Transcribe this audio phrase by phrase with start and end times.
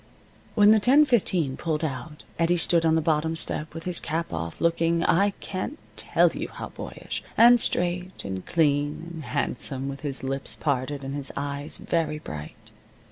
[0.55, 4.59] When the 10:15 pulled out Eddie stood on the bottom step, with his cap off,
[4.59, 10.23] looking I can't tell you how boyish, and straight, and clean, and handsome, with his
[10.23, 12.71] lips parted, and his eyes very bright.